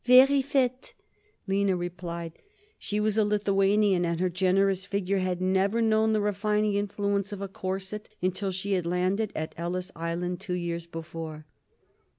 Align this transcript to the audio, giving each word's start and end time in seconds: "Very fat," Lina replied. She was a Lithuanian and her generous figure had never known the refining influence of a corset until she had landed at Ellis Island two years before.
"Very 0.03 0.41
fat," 0.41 0.93
Lina 1.47 1.75
replied. 1.77 2.33
She 2.79 2.99
was 2.99 3.19
a 3.19 3.23
Lithuanian 3.23 4.03
and 4.03 4.19
her 4.19 4.31
generous 4.31 4.83
figure 4.83 5.19
had 5.19 5.39
never 5.39 5.79
known 5.79 6.11
the 6.11 6.21
refining 6.21 6.73
influence 6.73 7.31
of 7.31 7.39
a 7.39 7.47
corset 7.47 8.09
until 8.19 8.51
she 8.51 8.71
had 8.73 8.87
landed 8.87 9.31
at 9.35 9.53
Ellis 9.59 9.91
Island 9.95 10.39
two 10.39 10.53
years 10.55 10.87
before. 10.87 11.45